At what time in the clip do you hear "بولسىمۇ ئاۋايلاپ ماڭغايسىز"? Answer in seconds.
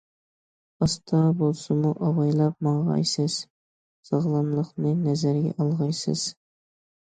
1.41-3.37